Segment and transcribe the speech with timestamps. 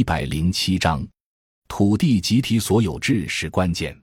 [0.00, 1.06] 一百零七章，
[1.68, 3.94] 土地集体所有制是关键。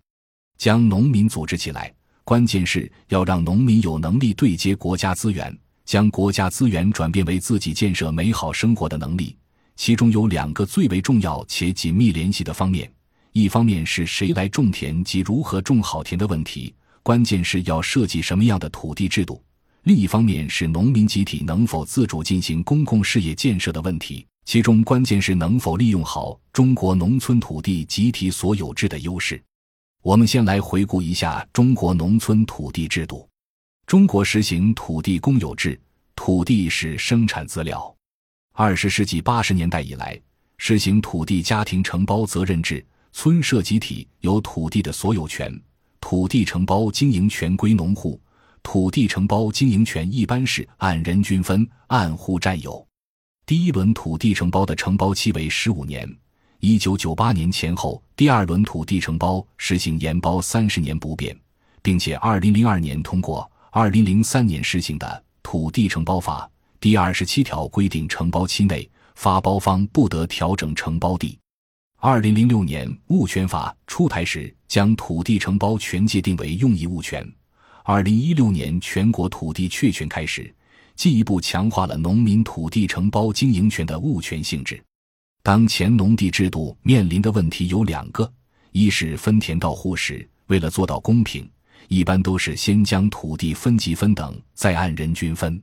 [0.56, 1.92] 将农民组织起来，
[2.24, 9.36] 关键是要让农民有能力对接国家资源，将国家资源转变为自己建设美好生活的能力。
[9.76, 12.88] 其中有两个最为重要且紧密联系的方面：
[13.32, 19.42] 一方面是谁来种田及如何种好田的问题，关键是要设计什么样的土地制度；
[19.86, 24.24] 另一方面是农民集体能否自主进行公共事业建设的问题。
[24.48, 29.44] 其中关键是能否利用好中国农村土地集体所有制的优势。
[30.02, 33.28] 我们先来回顾一下中国农村土地制度。
[33.86, 35.78] 中国实行土地公有制，
[36.16, 37.94] 土地是生产资料。
[38.54, 40.18] 二十世纪八十年代以来，
[40.58, 45.54] 实行土地家庭承包责任制，村社集体有土地的所有权，
[46.00, 48.18] 土地承包经营权归农户，
[48.64, 52.87] 土地承包经营权一般是按人均分，按户占有。
[53.48, 56.06] 第一轮土地承包的承包期为十五年，
[56.60, 61.34] 一九九八年前后，第二轮土地承包实行延包三十年不变，
[61.82, 65.08] 并且二零零二年通过，二零零三年施行的
[65.42, 66.46] 《土地承包法》
[66.82, 68.86] 第二十七条规定，承包期内
[69.16, 71.40] 发包方不得调整承包地。
[72.02, 77.26] 二零零六年《物权法》出台时，将土地承包权界定为用益物权。
[77.86, 80.54] 二零一六年全国土地确权开始。
[80.98, 84.84] 进一步强化了农民土地承包经营权的物权性质。
[85.44, 88.30] 当前农地制度面临的问题有两个：
[88.72, 91.48] 一是分田到户时，为了做到公平，
[91.88, 95.62] 一般都是先将土地分级分等，再按人均分。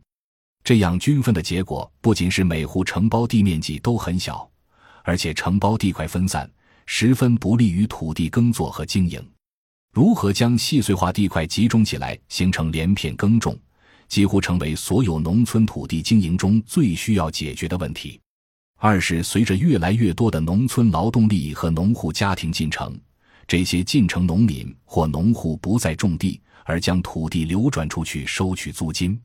[0.63, 4.49] 这样均分的结果，不仅是每户承包地面积都很小，
[5.03, 6.49] 而且承包地块分散，
[6.87, 9.21] 十分不利于土地耕作和经营。
[9.93, 13.59] 如何将细碎化地块集中起来，形成连片耕种？
[14.09, 18.21] 几乎成为所有农村土地经营中最需要解决的问题。
[18.77, 22.99] 二是随着越来越多的农村劳动力和农户家庭进城，
[23.47, 29.19] 这些进城农民或农户不再种地，而将土地流转出去收取租金。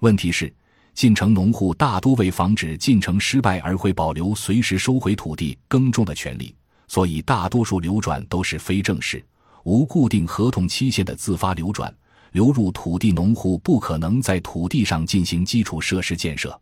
[0.00, 0.54] 问题是，
[0.94, 6.54] 进城农户大多为防止进城失败而会保留随时收回土地耕种的权利，
[6.86, 9.24] 所以大多数流转都是非正式、
[9.64, 11.92] 无固定合同期限的自发流转。
[12.32, 16.58] 流入土地农户不可能在土地上进行基础设施建设，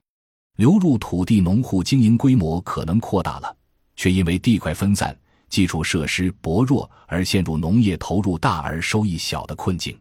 [0.56, 3.56] 流入土地农户经营规模可能扩大了，
[3.94, 5.16] 却因为地块分散、
[5.48, 9.96] 基础设施薄弱而陷入农业投入大而收益小的困境。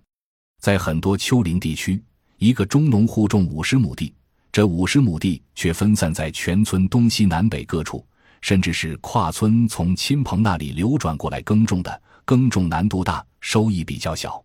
[0.60, 2.04] 在很多丘陵地区，
[2.38, 4.12] 一个中农户种五十亩地，
[4.52, 8.04] 这五十亩地却分散在全村东西南北各处，
[8.42, 14.44] 甚至是跨村从亲朋那里流转过来耕种的，耕种难度大，收益比较小。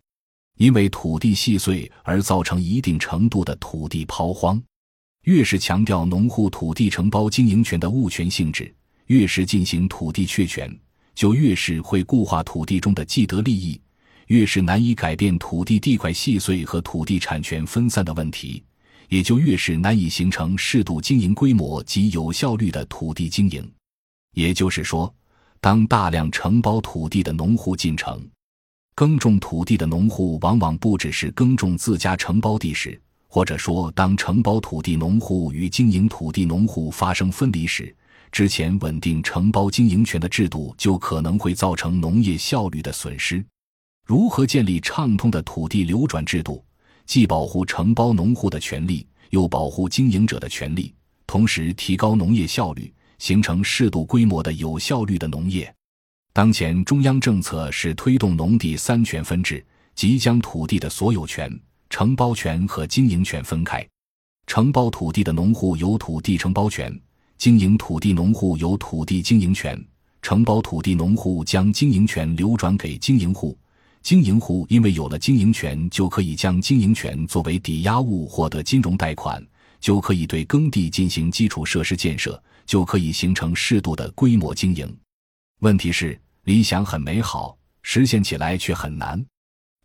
[0.56, 4.62] 因为土地细碎而造成一定程度的土地抛荒，
[5.24, 8.72] 越是强调农户土地承包经营权的物权性质，
[9.06, 10.72] 越是进行土地确权，
[11.14, 13.80] 就越是会固化土地中的既得利益，
[14.28, 18.62] 越是难以改变土地地块细碎和土地产权分散的问题，
[19.08, 23.68] 也就越是难以形成适度经营规模及有效率的土地经营。
[24.34, 25.12] 也就是说，
[25.60, 28.24] 当大量承包土地的农户进城。
[28.96, 37.92] 耕种土地的农户往往不只是耕种自家承包地时，或者说当承包土地农户与经营土地农户发生分离时，
[38.30, 43.44] 之前稳定承包经营权的制度就可能会造成农业效率的损失。
[44.06, 46.64] 如何建立畅通的土地流转制度，
[47.04, 50.94] 既保护承包农户的权利，又保护经营者的权利，
[51.26, 55.74] 同时提高农业效率，形成适度规模的有效率的农业？
[56.34, 59.64] 当前中央政策是推动农地三权分置，
[59.94, 61.48] 即将土地的所有权、
[61.88, 63.86] 承包权和经营权分开。
[64.48, 66.92] 承包土地的农户有土地承包权，
[67.38, 69.80] 经营土地农户有土地经营权。
[70.22, 73.56] 承包土地农户将经营权流转给经营户，
[74.02, 79.40] 经营户因为有了经营权，就可以将经营权作为抵押物获得金融贷款，
[79.78, 84.92] 就可以对耕地进行基础设施建设，就可以形成适度的规模经营。
[85.60, 86.20] 问题是。
[86.44, 89.24] 理想很美好，实现起来却很难。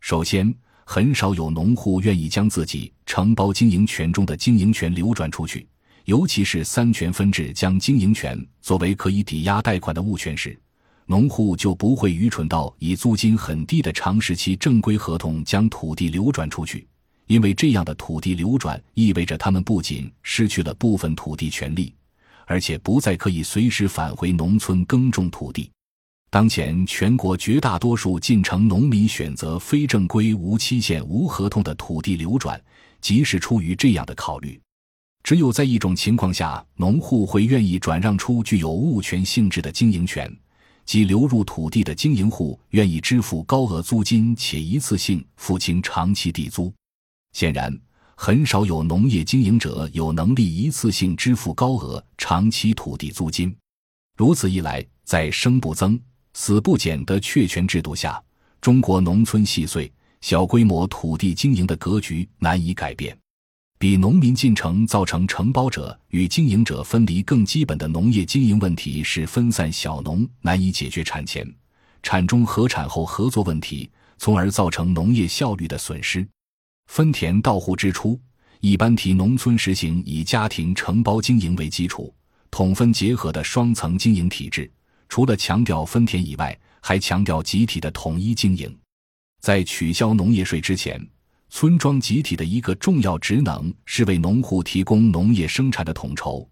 [0.00, 0.54] 首先，
[0.84, 5.66] 很少有农户愿意将自己承包经营权中的经营权流转出去，
[6.04, 10.58] 尤其是三权分置将经营权作为可以抵押贷款的物权时，
[11.06, 16.86] 农户就不会愚蠢到以租金很低的长时期正规合同将土地流转出去，
[17.26, 21.94] 因为这样的土地流转意味着他们不仅失去了部分土地权利，
[22.44, 25.70] 而且不再可以随时返回农村耕种土地。
[26.30, 32.60] 当前，全国绝大多数进城农民选择非正规、无期限、无合同的土地流转，
[33.00, 34.58] 即是出于这样的考虑。
[35.24, 40.32] 只有在一种情况下，农户会愿意转让出具有物权性质的经营权，
[40.84, 46.72] 即流入土地的经营户愿意支付高额租金且一次性付清长期地租。
[47.32, 47.76] 显然，
[48.14, 53.52] 很少有农业经营者有能力一次性支付高额长期土地租金。
[54.16, 55.98] 如此一来，在生不增、
[56.42, 58.18] 死不减的确权制度下，
[58.62, 59.92] 中国农村细碎、
[60.22, 63.14] 小规模土地经营的格局难以改变。
[63.78, 71.46] 比农民进城造成承包者与经营者分离更基本的农业经营问题是分散小农难以解决产前、
[72.02, 76.26] 产中和产后合作问题，从而造成农业效率的损失。
[76.86, 78.18] 分田到户之初，
[78.60, 82.10] 一般提农村实行以家庭承包经营为基础、
[82.50, 84.72] 统分结合的双层经营体制。
[85.10, 88.74] 除了强调分田以外，还强调集体的统一经营。
[89.42, 90.98] 在取消农业税之前。
[91.52, 96.48] 村庄集体的一个重要职能是为农户提供农业生产的统筹，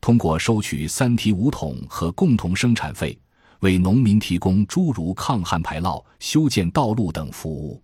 [0.00, 3.16] 通过收取三提五统和共同生产费，
[3.60, 7.80] 为农民提供诸如抗旱排涝、修建道路等服务。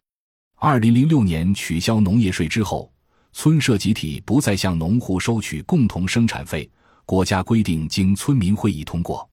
[0.56, 2.92] 二零零六年取消农业税之后，
[3.32, 6.68] 村社集体不再向农户收取共同生产费，
[7.04, 9.30] 国家规定经村民会议通过，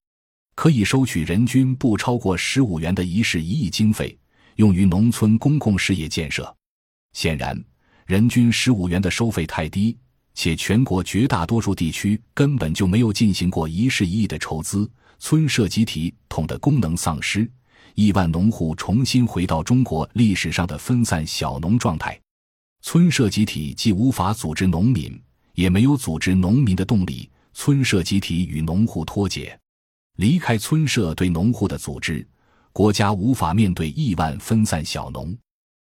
[0.55, 4.17] 可以收取人均不超过十五元的一事一议经费，
[4.55, 6.55] 用于农村公共事业建设。
[7.13, 7.61] 显然，
[8.05, 9.97] 人均十五元的收费太低，
[10.33, 14.89] 且全国绝大多数地区根本就没有进行过一事一议的筹资，
[15.19, 17.49] 村社集体统的功能丧失，
[17.95, 22.19] 亿万农户重新回到中国历史上的分散小农状态。
[22.81, 25.19] 村社集体既无法组织农民，
[25.53, 27.29] 也没有组织农民的动力。
[27.53, 29.55] 村社集体与农户脱节，
[30.15, 32.27] 离开村社对农户的组织，
[32.71, 35.35] 国家无法面对亿万分散小农。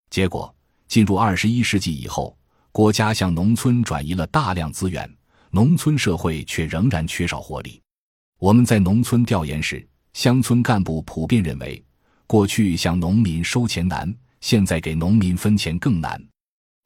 [0.10, 0.54] 结果。
[0.88, 2.38] 进入二十一世纪以后，
[2.72, 5.12] 国家向农村转移了大量资源，
[5.50, 7.82] 农村社会却仍然缺少活力。
[8.40, 11.84] 我们在农村调研时，乡村干部普遍认为，
[12.28, 16.24] 过去向农民收钱难，现在给农民分钱更难。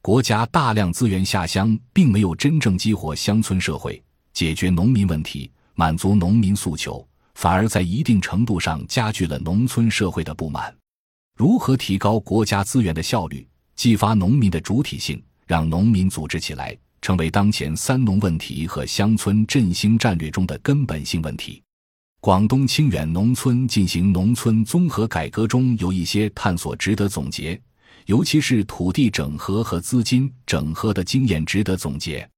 [0.02, 4.02] 国家大量资源下乡，并没有真正激活乡村社会，
[4.32, 7.06] 解决农民问题，满足农民诉求，
[7.40, 10.76] 反而在一定程度上加剧了农村社会的不满。
[11.38, 13.48] 如何提高国家资源的效率？
[13.78, 21.64] 激发农民的主体性，让农民组织起来，成为当前“三农”问题和乡村振兴战略中的根本性问题。
[22.20, 27.58] 广东清远农村进行农村综合改革中有一些探索值得总结，
[28.08, 32.30] 尤其是土地整合和资金整合的经验值得总结。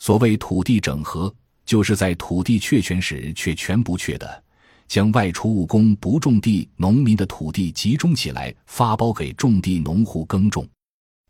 [0.00, 1.32] 所谓土地整合，
[1.70, 4.42] 就是在土地确权时确权不确的。
[4.88, 10.68] 将外出务工不种地农民的土地集中起来，发包给种地农户耕种。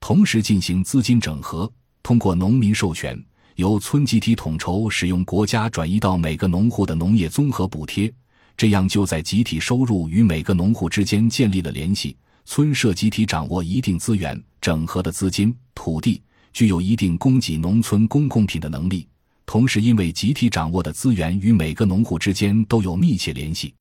[0.01, 1.71] 同时进行资金整合，
[2.03, 3.23] 通过农民授权，
[3.57, 8.11] 由村集体统筹使用国家转移到每个农户的农业综合补贴，
[8.57, 12.17] 这样就在集体收入与每个农户之间建立了联系。
[12.47, 16.23] 村社集体掌握一定资源整合的资金、土地，
[16.55, 19.07] 具有一定供给农村公共品的能力。
[19.53, 23.75] 同时，因为集体掌握的资源与每个农户之间都有密切联系，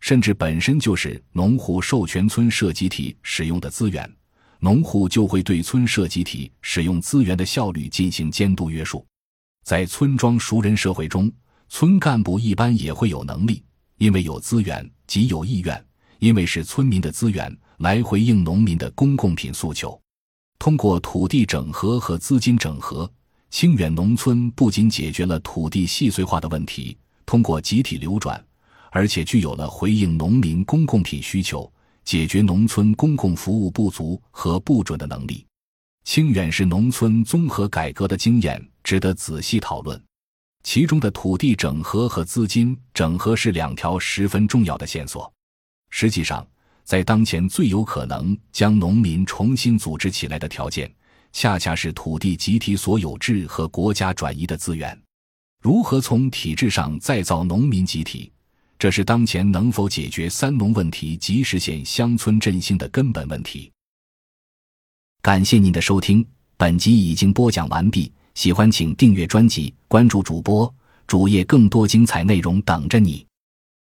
[0.00, 4.10] 甚至本身就是农户授权村社集体使用的资源。
[4.60, 9.04] 农户就会对村社集体使用资源的效率进行监督约束。
[9.66, 11.30] 在村庄熟人社会中，
[11.68, 13.62] 村干部一般也会有能力，
[13.98, 15.84] 因为有资源即有意愿，
[16.20, 20.00] 因为是村民的资源来回应农民的公共品诉求。
[20.58, 23.12] 通过土地整合和资金整合，
[23.52, 28.42] 清远农村不仅解决了土地细碎化的问题，通过集体流转，
[28.90, 31.70] 而且具有了回应农民公共品需求。
[32.02, 35.46] 解决农村公共服务不足和不准的能力，
[36.02, 40.02] 清远市农村综合改革的经验值得仔细讨论。
[40.64, 45.30] 其中的土地整合和资金整合是两条十分重要的线索。
[45.90, 46.44] 实际上，
[46.82, 50.92] 在当前最有可能将农民重新组织起来的条件，
[51.32, 54.96] 恰恰是土地集体所有制和国家转移的资源。
[55.62, 58.30] 如何从体制上再造农民集体？
[58.78, 63.70] 这是当前能否解决“三农”问题及实现乡村振兴的根本问题。
[65.20, 68.12] 感谢您的收听，本集已经播讲完毕。
[68.34, 70.74] 喜欢请订阅专辑，关注主播
[71.06, 73.24] 主页，更多精彩内容等着你。